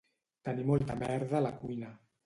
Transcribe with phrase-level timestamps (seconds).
[0.49, 1.97] Tenir molta merda a la cuina